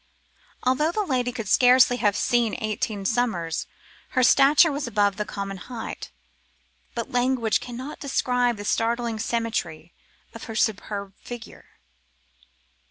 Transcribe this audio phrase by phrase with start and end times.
[0.63, 3.67] Although the lady could scarcely have seen eighteen summers,
[4.17, 6.09] her stature was above the common height;
[6.95, 9.93] but language cannot describe the startling symmetry
[10.33, 11.65] of her superb figure.